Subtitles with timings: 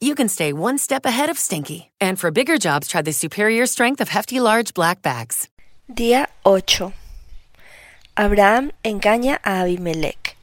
[0.00, 1.90] you can stay one step ahead of stinky.
[2.00, 5.48] And for bigger jobs, try the superior strength of Hefty Large Black Bags.
[5.88, 6.92] Día 8.
[8.16, 10.36] Abraham engaña a Abimelech.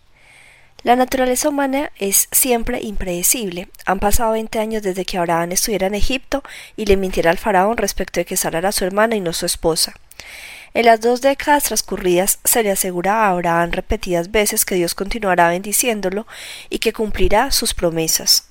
[0.83, 3.69] La naturaleza humana es siempre impredecible.
[3.85, 6.43] Han pasado 20 años desde que Abraham estuviera en Egipto
[6.75, 9.45] y le mintiera al faraón respecto de que Sara era su hermana y no su
[9.45, 9.93] esposa.
[10.75, 15.49] En las dos décadas transcurridas se le asegura a Abraham repetidas veces que Dios continuará
[15.49, 16.27] bendiciéndolo
[16.69, 18.49] y que cumplirá sus promesas.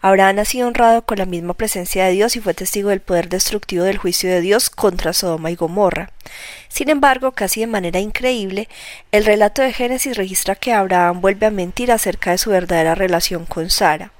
[0.00, 3.28] Abraham ha sido honrado con la misma presencia de Dios y fue testigo del poder
[3.28, 6.10] destructivo del juicio de Dios contra Sodoma y Gomorra.
[6.68, 8.68] Sin embargo, casi de manera increíble,
[9.12, 13.46] el relato de Génesis registra que Abraham vuelve a mentir acerca de su verdadera relación
[13.46, 14.12] con Sara.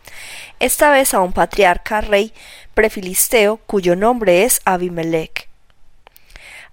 [0.59, 2.33] Esta vez a un patriarca rey
[2.75, 5.46] prefilisteo cuyo nombre es Abimelech.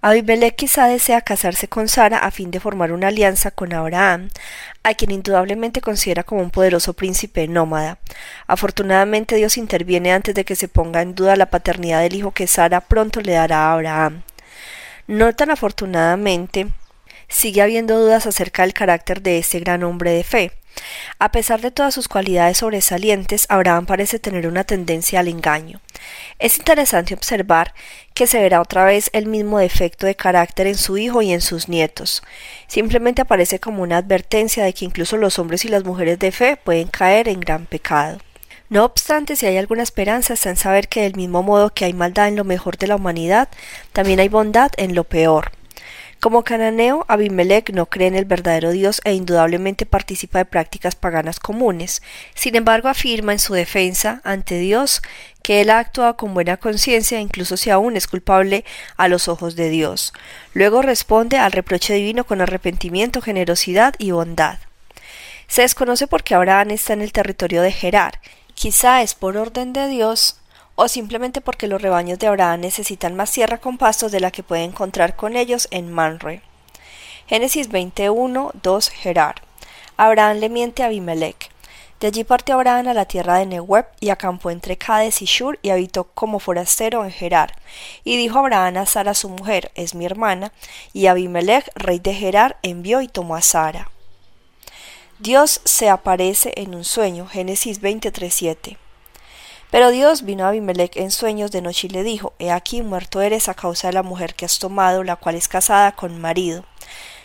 [0.06, 4.28] Abimelech quizá desea casarse con Sara a fin de formar una alianza con Abraham,
[4.82, 7.96] a quien indudablemente considera como un poderoso príncipe nómada.
[8.46, 12.46] Afortunadamente Dios interviene antes de que se ponga en duda la paternidad del hijo que
[12.46, 14.24] Sara pronto le dará a Abraham.
[15.06, 16.66] No tan afortunadamente,
[17.28, 20.52] sigue habiendo dudas acerca del carácter de este gran hombre de fe.
[21.18, 25.80] A pesar de todas sus cualidades sobresalientes, Abraham parece tener una tendencia al engaño.
[26.38, 27.74] Es interesante observar
[28.14, 31.40] que se verá otra vez el mismo defecto de carácter en su hijo y en
[31.40, 32.22] sus nietos.
[32.66, 36.56] Simplemente aparece como una advertencia de que incluso los hombres y las mujeres de fe
[36.56, 38.18] pueden caer en gran pecado.
[38.70, 41.92] No obstante, si hay alguna esperanza está en saber que del mismo modo que hay
[41.92, 43.48] maldad en lo mejor de la humanidad,
[43.92, 45.52] también hay bondad en lo peor.
[46.24, 51.38] Como cananeo, Abimelech no cree en el verdadero Dios e indudablemente participa de prácticas paganas
[51.38, 52.00] comunes.
[52.34, 55.02] Sin embargo, afirma en su defensa ante Dios
[55.42, 58.64] que él ha actuado con buena conciencia incluso si aún es culpable
[58.96, 60.14] a los ojos de Dios.
[60.54, 64.56] Luego responde al reproche divino con arrepentimiento, generosidad y bondad.
[65.46, 68.18] Se desconoce por qué Abraham está en el territorio de Gerar.
[68.54, 70.38] Quizá es por orden de Dios
[70.76, 74.42] o simplemente porque los rebaños de Abraham necesitan más tierra con pastos de la que
[74.42, 76.42] puede encontrar con ellos en Manre.
[77.26, 79.42] Génesis 21, 2 Gerar.
[79.96, 81.50] Abraham le miente a Abimelech.
[82.00, 85.58] De allí partió Abraham a la tierra de Nehueb y acampó entre Cades y Shur
[85.62, 87.54] y habitó como forastero en Gerar.
[88.02, 90.52] Y dijo Abraham a Sara su mujer, es mi hermana,
[90.92, 93.90] y Abimelech, rey de Gerar, envió y tomó a Sara.
[95.20, 97.26] Dios se aparece en un sueño.
[97.26, 98.76] Génesis 23.7.
[99.74, 103.20] Pero Dios vino a Abimelech en sueños de noche y le dijo, He aquí muerto
[103.22, 106.64] eres a causa de la mujer que has tomado, la cual es casada con marido.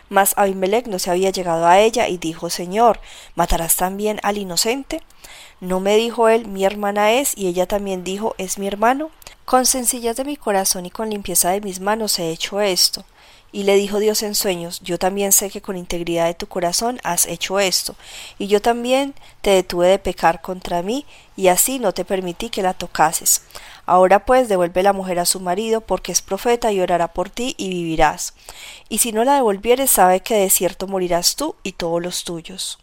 [0.09, 3.01] Mas Abimelech no se había llegado a ella y dijo, Señor,
[3.35, 5.03] ¿matarás también al inocente?
[5.59, 9.11] ¿No me dijo él, mi hermana es, y ella también dijo, es mi hermano?
[9.45, 13.05] Con sencillez de mi corazón y con limpieza de mis manos he hecho esto.
[13.51, 16.99] Y le dijo Dios en sueños, yo también sé que con integridad de tu corazón
[17.03, 17.95] has hecho esto,
[18.37, 21.05] y yo también te detuve de pecar contra mí,
[21.35, 23.41] y así no te permití que la tocases.
[23.85, 27.55] Ahora pues devuelve la mujer a su marido, porque es profeta y orará por ti
[27.57, 28.35] y vivirás.
[28.87, 32.77] Y si no la devolvieres, sabe que de cierto morirás tú y todos los tuyos.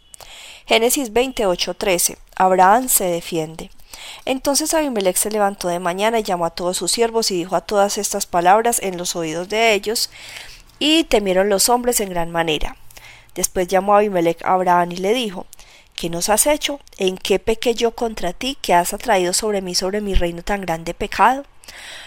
[0.66, 2.18] Génesis 28:13.
[2.34, 3.70] Abraham se defiende.
[4.24, 7.60] Entonces Abimelech se levantó de mañana y llamó a todos sus siervos y dijo a
[7.60, 10.10] todas estas palabras en los oídos de ellos,
[10.78, 12.76] y temieron los hombres en gran manera.
[13.34, 15.46] Después llamó a Abimelech a Abraham y le dijo,
[15.94, 16.78] ¿Qué nos has hecho?
[16.98, 20.60] ¿En qué pequé yo contra ti que has atraído sobre mí, sobre mi reino tan
[20.60, 21.44] grande pecado?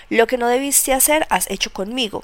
[0.09, 2.23] Lo que no debiste hacer has hecho conmigo.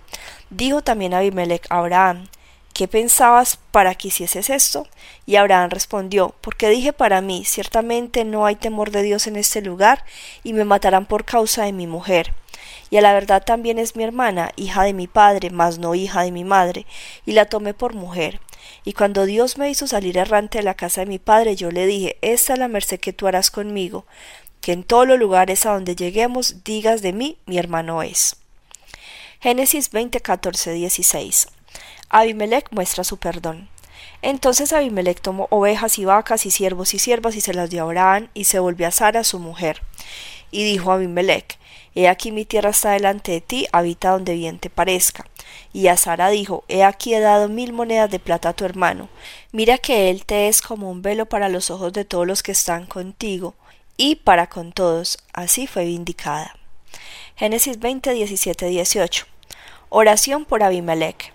[0.52, 2.28] Dijo también Abimelech a Abraham,
[2.74, 4.86] ¿Qué pensabas para que hicieses esto?
[5.26, 9.62] Y Abraham respondió, porque dije para mí, ciertamente no hay temor de Dios en este
[9.62, 10.04] lugar,
[10.44, 12.34] y me matarán por causa de mi mujer
[12.90, 16.24] y a la verdad también es mi hermana, hija de mi padre, mas no hija
[16.24, 16.86] de mi madre,
[17.26, 18.40] y la tomé por mujer.
[18.84, 21.86] Y cuando Dios me hizo salir errante de la casa de mi padre, yo le
[21.86, 24.06] dije, esta es la merced que tú harás conmigo,
[24.62, 28.38] que en todos los lugares a donde lleguemos digas de mí, mi hermano es.
[29.40, 31.48] Génesis 20, 14, 16.
[32.10, 33.70] Abimelech muestra su perdón.
[34.22, 37.84] Entonces Abimelech tomó ovejas y vacas y siervos y siervas y se las dio a
[37.84, 39.84] Abraham y se volvió a Sara su mujer.
[40.50, 41.60] Y dijo Abimelech,
[41.96, 45.26] He aquí mi tierra está delante de ti, habita donde bien te parezca.
[45.72, 49.08] Y a Sara dijo, He aquí he dado mil monedas de plata a tu hermano.
[49.54, 52.52] Mira que él te es como un velo para los ojos de todos los que
[52.52, 53.56] están contigo,
[53.96, 55.20] y para con todos.
[55.32, 56.58] Así fue vindicada.
[57.38, 59.26] Génesis 20, 17, 18.
[59.90, 61.34] Oración por Abimelech.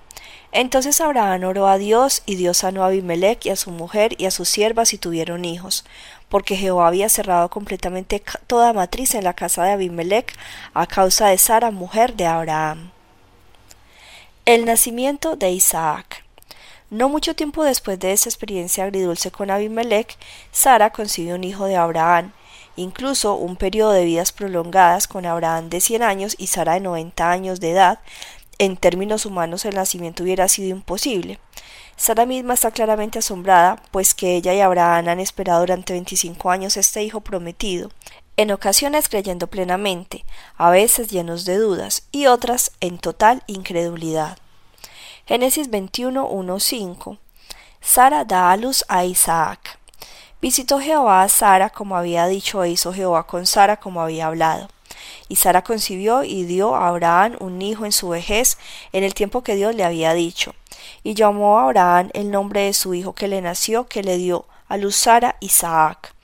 [0.52, 4.26] Entonces Abraham oró a Dios, y Dios sanó a Abimelech y a su mujer y
[4.26, 5.84] a sus siervas y tuvieron hijos,
[6.30, 10.32] porque Jehová había cerrado completamente toda matriz en la casa de Abimelech
[10.72, 12.92] a causa de Sara, mujer de Abraham.
[14.46, 16.24] El nacimiento de Isaac.
[16.88, 20.16] No mucho tiempo después de esa experiencia agridulce con Abimelech,
[20.50, 22.32] Sara concibió un hijo de Abraham,
[22.76, 27.30] incluso un periodo de vidas prolongadas con Abraham de cien años y Sara de noventa
[27.30, 27.98] años de edad,
[28.58, 31.38] en términos humanos el nacimiento hubiera sido imposible.
[32.00, 36.78] Sara misma está claramente asombrada, pues que ella y Abraham han esperado durante veinticinco años
[36.78, 37.90] este hijo prometido,
[38.38, 40.24] en ocasiones creyendo plenamente,
[40.56, 44.38] a veces llenos de dudas y otras en total incredulidad.
[45.26, 47.18] Génesis 21, 5
[47.82, 49.78] Sara da a luz a Isaac.
[50.40, 54.70] Visitó Jehová a Sara como había dicho e hizo Jehová con Sara como había hablado.
[55.28, 58.56] Y Sara concibió y dio a Abraham un hijo en su vejez,
[58.94, 60.54] en el tiempo que Dios le había dicho.
[61.02, 64.46] Y llamó a Abraham el nombre de su hijo que le nació, que le dio
[64.68, 66.14] a luz Sara, Isaac.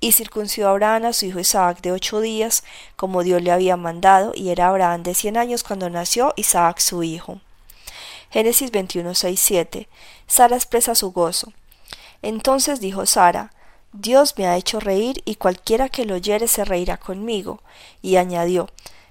[0.00, 2.64] Y circuncidó a Abraham a su hijo Isaac de ocho días,
[2.96, 7.02] como Dios le había mandado, y era Abraham de cien años cuando nació Isaac su
[7.02, 7.40] hijo.
[8.30, 9.88] Génesis 21, 7.
[10.26, 11.52] Sara expresa su gozo.
[12.22, 13.50] Entonces dijo Sara,
[13.92, 17.60] Dios me ha hecho reír y cualquiera que lo oyere se reirá conmigo.
[18.02, 18.68] Y añadió,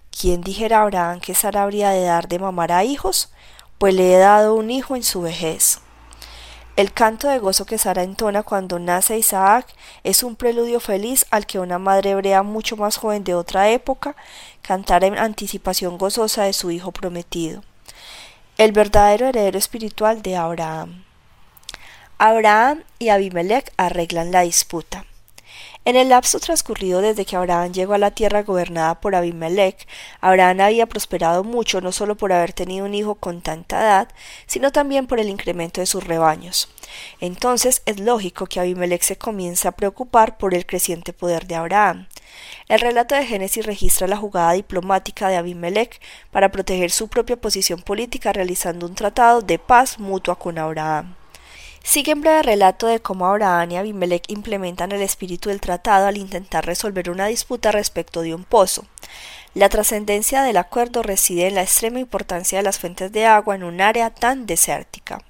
[0.10, 3.30] ¿quién dijera a Abraham que Sara habría de dar de mamar a hijos?
[3.80, 5.80] Pues le he dado un hijo en su vejez.
[6.76, 9.68] El canto de gozo que Sara entona cuando nace Isaac
[10.04, 14.18] es un preludio feliz al que una madre hebrea mucho más joven de otra época
[14.62, 17.64] cantara en anticipación gozosa de su hijo prometido.
[18.58, 21.06] El verdadero heredero espiritual de Abraham.
[22.18, 25.06] Abraham y Abimelech arreglan la disputa.
[25.90, 29.88] En el lapso transcurrido desde que Abraham llegó a la tierra gobernada por Abimelech,
[30.22, 34.10] Abraham había prosperado mucho no solo por haber tenido un hijo con tanta edad,
[34.46, 36.70] sino también por el incremento de sus rebaños.
[37.20, 42.08] Entonces es lógico que Abimelech se comience a preocupar por el creciente poder de Abraham.
[42.68, 46.00] El relato de Génesis registra la jugada diplomática de Abimelech
[46.30, 51.16] para proteger su propia posición política realizando un tratado de paz mutua con Abraham.
[51.84, 56.18] Sigue en breve relato de cómo Abraham y Abimelech implementan el espíritu del tratado al
[56.18, 58.86] intentar resolver una disputa respecto de un pozo.
[59.56, 63.64] La trascendencia del acuerdo reside en la extrema importancia de las fuentes de agua en
[63.64, 65.24] un área tan desértica.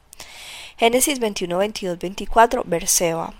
[0.77, 3.33] Génesis 21, 22, 24, Berseba.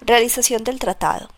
[0.00, 1.28] Realización del tratado.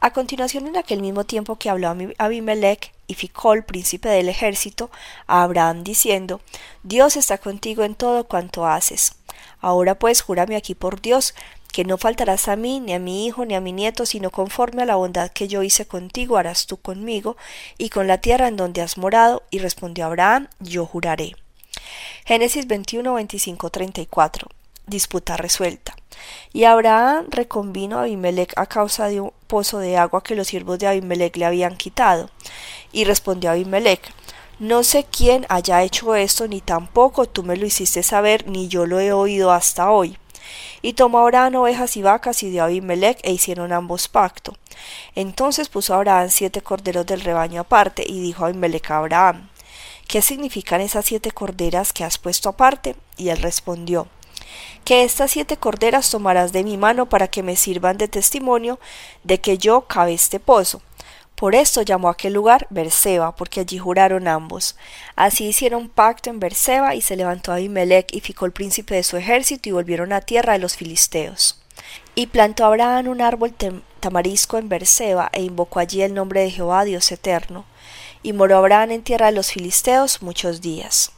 [0.00, 4.90] A continuación, en aquel mismo tiempo que habló Abimelech y Ficol, príncipe del ejército,
[5.28, 6.40] a Abraham diciendo,
[6.82, 9.14] Dios está contigo en todo cuanto haces.
[9.60, 11.34] Ahora pues júrame aquí por Dios,
[11.72, 14.82] que no faltarás a mí, ni a mi hijo, ni a mi nieto, sino conforme
[14.82, 17.36] a la bondad que yo hice contigo, harás tú conmigo,
[17.78, 19.42] y con la tierra en donde has morado.
[19.50, 21.34] Y respondió Abraham, yo juraré.
[22.26, 24.48] Génesis 21, 25, 34.
[24.86, 25.96] Disputa resuelta.
[26.52, 30.78] Y Abraham reconvino a Abimelech a causa de un pozo de agua que los siervos
[30.78, 32.30] de Abimelech le habían quitado.
[32.92, 34.12] Y respondió Abimelech,
[34.58, 38.86] no sé quién haya hecho esto, ni tampoco tú me lo hiciste saber, ni yo
[38.86, 40.18] lo he oído hasta hoy.
[40.82, 44.56] Y tomó Abraham ovejas y vacas y dio a Abimelech e hicieron ambos pacto.
[45.14, 49.48] Entonces puso Abraham siete corderos del rebaño aparte y dijo a Abimelech a Abraham,
[50.08, 52.96] ¿qué significan esas siete corderas que has puesto aparte?
[53.16, 54.08] Y él respondió,
[54.84, 58.78] que estas siete corderas tomarás de mi mano para que me sirvan de testimonio
[59.22, 60.82] de que yo cavé este pozo.
[61.42, 64.76] Por esto llamó a aquel lugar Berseba, porque allí juraron ambos.
[65.16, 69.16] Así hicieron pacto en Berseba, y se levantó Abimelech y ficó el príncipe de su
[69.16, 71.60] ejército, y volvieron a tierra de los filisteos.
[72.14, 73.52] Y plantó Abraham un árbol
[73.98, 77.64] tamarisco en Berseba, e invocó allí el nombre de Jehová Dios eterno.
[78.22, 81.10] Y moró Abraham en tierra de los filisteos muchos días.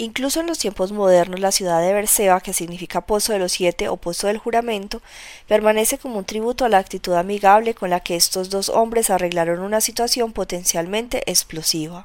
[0.00, 3.88] Incluso en los tiempos modernos, la ciudad de Berseba, que significa Pozo de los Siete
[3.88, 5.02] o Pozo del Juramento,
[5.48, 9.58] permanece como un tributo a la actitud amigable con la que estos dos hombres arreglaron
[9.58, 12.04] una situación potencialmente explosiva.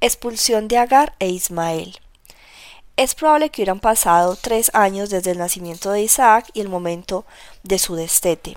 [0.00, 1.98] Expulsión de Agar e Ismael.
[2.96, 7.26] Es probable que hubieran pasado tres años desde el nacimiento de Isaac y el momento
[7.62, 8.56] de su destete.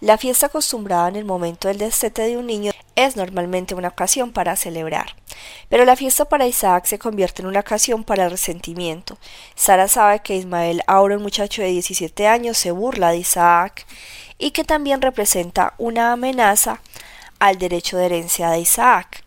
[0.00, 4.32] La fiesta acostumbrada en el momento del destete de un niño es normalmente una ocasión
[4.32, 5.14] para celebrar.
[5.68, 9.18] Pero la fiesta para Isaac se convierte en una ocasión para el resentimiento.
[9.54, 13.86] Sara sabe que Ismael, ahora un muchacho de 17 años, se burla de Isaac
[14.38, 16.80] y que también representa una amenaza
[17.38, 19.22] al derecho de herencia de Isaac.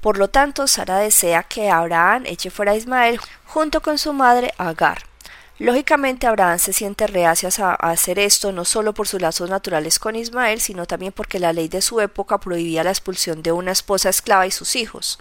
[0.00, 4.52] Por lo tanto, Sara desea que Abraham eche fuera a Ismael junto con su madre
[4.58, 5.09] Agar.
[5.60, 10.16] Lógicamente Abraham se siente reacio a hacer esto no solo por sus lazos naturales con
[10.16, 14.08] Ismael, sino también porque la ley de su época prohibía la expulsión de una esposa
[14.08, 15.18] esclava y sus hijos.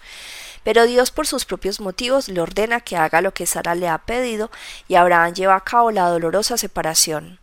[0.64, 3.98] Pero Dios por sus propios motivos le ordena que haga lo que Sara le ha
[3.98, 4.50] pedido
[4.88, 7.39] y Abraham lleva a cabo la dolorosa separación.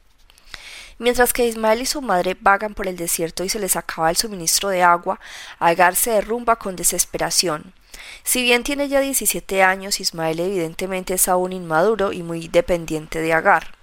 [0.98, 4.16] Mientras que Ismael y su madre vagan por el desierto y se les acaba el
[4.16, 5.20] suministro de agua,
[5.58, 7.74] Agar se derrumba con desesperación.
[8.22, 13.34] Si bien tiene ya 17 años, Ismael evidentemente es aún inmaduro y muy dependiente de
[13.34, 13.74] Agar.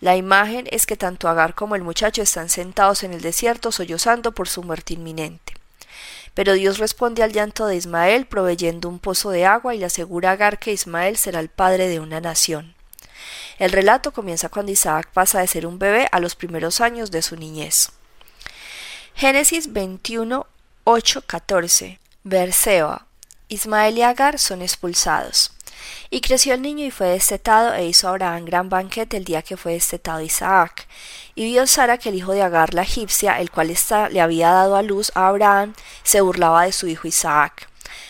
[0.00, 4.32] La imagen es que tanto Agar como el muchacho están sentados en el desierto sollozando
[4.32, 5.54] por su muerte inminente.
[6.32, 10.30] Pero Dios responde al llanto de Ismael proveyendo un pozo de agua y le asegura
[10.30, 12.73] a Agar que Ismael será el padre de una nación.
[13.58, 17.22] El relato comienza cuando Isaac pasa de ser un bebé a los primeros años de
[17.22, 17.90] su niñez.
[19.14, 20.46] Génesis 21,
[20.84, 22.00] 8, 14.
[22.24, 23.06] Berseba.
[23.48, 25.52] Ismael y Agar son expulsados.
[26.10, 29.56] Y creció el niño y fue destetado, e hizo Abraham gran banquete el día que
[29.56, 30.88] fue destetado Isaac.
[31.34, 33.72] Y vio Sara que el hijo de Agar la egipcia, el cual
[34.10, 37.68] le había dado a luz a Abraham, se burlaba de su hijo Isaac.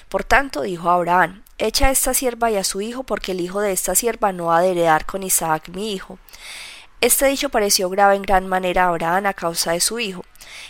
[0.09, 3.61] Por tanto dijo Abraham, Echa a esta sierva y a su hijo, porque el hijo
[3.61, 6.19] de esta sierva no ha de heredar con Isaac mi hijo.
[7.01, 10.25] Este dicho pareció grave en gran manera a Abraham a causa de su hijo.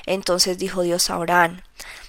[0.04, 1.62] Entonces dijo Dios a Abraham,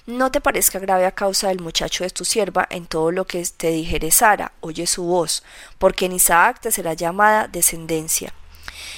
[0.04, 3.46] no te parezca grave a causa del muchacho de tu sierva en todo lo que
[3.56, 5.42] te dijere Sara, oye su voz,
[5.78, 8.34] porque en Isaac te será llamada descendencia.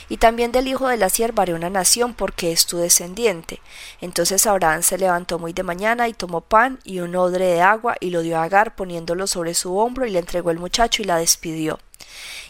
[0.09, 3.61] Y también del hijo de la sierva haré una nación, porque es tu descendiente.
[4.01, 7.97] Entonces Abraham se levantó muy de mañana y tomó pan y un odre de agua
[8.01, 11.05] y lo dio a Agar poniéndolo sobre su hombro y le entregó el muchacho y
[11.05, 11.79] la despidió.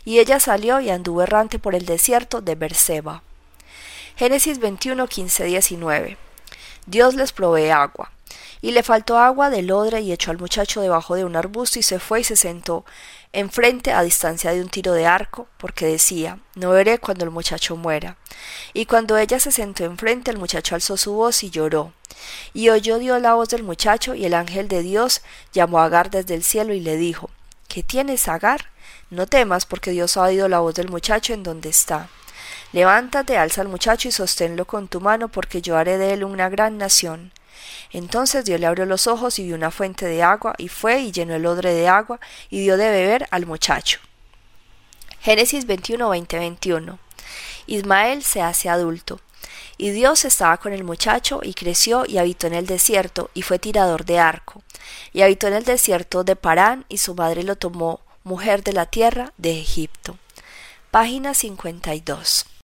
[0.04, 3.22] Y ella salió y anduvo errante por el desierto de Berseba.
[4.16, 6.16] Génesis 21, 15, 19.
[6.86, 8.10] Dios les provee agua.
[8.60, 11.82] Y le faltó agua del odre y echó al muchacho debajo de un arbusto y
[11.82, 12.84] se fue y se sentó
[13.32, 17.76] enfrente a distancia de un tiro de arco, porque decía, no veré cuando el muchacho
[17.76, 18.16] muera.
[18.72, 21.92] Y cuando ella se sentó enfrente, el muchacho alzó su voz y lloró.
[22.54, 25.22] Y oyó Dios la voz del muchacho, y el ángel de Dios
[25.52, 27.30] llamó a Agar desde el cielo y le dijo,
[27.68, 28.70] ¿Qué tienes, Agar?
[29.10, 32.08] No temas, porque Dios ha oído la voz del muchacho en donde está.
[32.72, 36.48] Levántate, alza al muchacho y sosténlo con tu mano, porque yo haré de él una
[36.48, 37.32] gran nación.
[37.92, 41.12] Entonces Dios le abrió los ojos y vio una fuente de agua, y fue y
[41.12, 44.00] llenó el odre de agua, y dio de beber al muchacho.
[45.20, 46.98] Génesis 21, 20, 21.
[47.66, 49.20] Ismael se hace adulto.
[49.76, 53.58] Y Dios estaba con el muchacho, y creció, y habitó en el desierto, y fue
[53.58, 54.62] tirador de arco.
[55.12, 58.86] Y habitó en el desierto de Parán, y su madre lo tomó mujer de la
[58.86, 60.18] tierra de Egipto.
[60.90, 62.57] Página 52.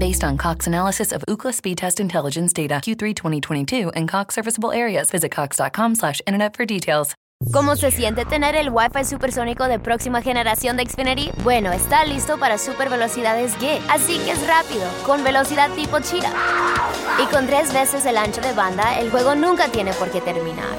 [0.00, 4.72] Based on Cox analysis of Ookla speed test intelligence data Q3 2022 and Cox serviceable
[4.72, 7.14] areas, visit cox.com/internet for details.
[7.52, 11.30] ¿Cómo se siente tener el Wi-Fi supersónico de próxima generación de Xfinity?
[11.44, 16.32] Bueno, está listo para super velocidades G, así que es rápido, con velocidad tipo Cheetah.
[17.22, 20.78] Y con tres veces el ancho de banda, el juego nunca tiene por qué terminar.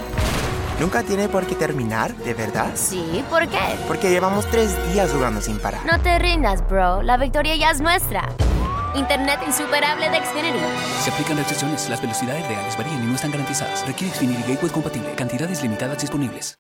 [0.80, 2.72] ¿Nunca tiene por qué terminar, de verdad?
[2.74, 3.60] Sí, ¿por qué?
[3.88, 5.86] Porque llevamos tres días jugando sin parar.
[5.86, 8.28] No te rindas, bro, la victoria ya es nuestra.
[8.96, 10.60] Internet insuperable de Xfinity.
[11.02, 11.90] Se aplican restricciones.
[11.90, 13.86] Las velocidades reales varían y no están garantizadas.
[13.88, 15.14] Requiere Xfinity Gateway compatible.
[15.16, 16.58] Cantidades limitadas disponibles.